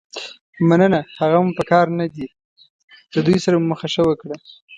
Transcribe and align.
مننه، 0.67 0.99
هغه 1.19 1.37
مو 1.43 1.51
په 1.57 1.63
کار 1.71 1.85
نه 1.99 2.05
دي، 2.13 2.25
له 3.13 3.19
دوی 3.25 3.37
سره 3.45 3.55
مو 3.57 3.65
مخه 3.73 3.87
ښه 3.93 4.01
وکړه. 4.09 4.35